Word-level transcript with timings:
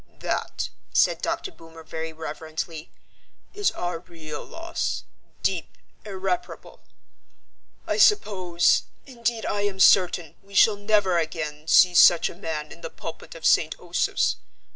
"That," 0.21 0.69
said 0.91 1.21
Dr. 1.21 1.51
Boomer 1.51 1.83
very 1.83 2.11
reverently, 2.11 2.91
"is 3.53 3.69
our 3.73 3.99
real 3.99 4.43
loss, 4.43 5.03
deep, 5.43 5.77
irreparable. 6.03 6.81
I 7.85 7.97
suppose, 7.97 8.81
indeed 9.05 9.45
I 9.45 9.61
am 9.61 9.79
certain, 9.79 10.37
we 10.41 10.55
shall 10.55 10.75
never 10.75 11.19
again 11.19 11.67
see 11.67 11.93
such 11.93 12.31
a 12.31 12.35
man 12.35 12.71
in 12.71 12.81
the 12.81 12.89
pulpit 12.89 13.35
of 13.35 13.45
St. 13.45 13.77
Osoph's. 13.77 14.37